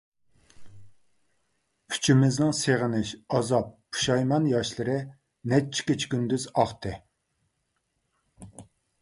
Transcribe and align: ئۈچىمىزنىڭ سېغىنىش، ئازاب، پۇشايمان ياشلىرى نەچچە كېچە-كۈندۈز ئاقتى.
ئۈچىمىزنىڭ 1.95 2.55
سېغىنىش، 2.59 3.11
ئازاب، 3.41 3.69
پۇشايمان 3.97 4.49
ياشلىرى 4.53 4.97
نەچچە 5.55 5.87
كېچە-كۈندۈز 5.93 6.49
ئاقتى. 6.55 6.97